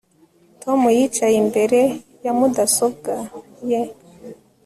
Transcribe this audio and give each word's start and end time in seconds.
Tom 0.61 0.79
yicaye 0.97 1.35
imbere 1.43 1.79
ya 2.23 2.31
mudasobwa 2.37 3.13
ye 3.69 3.81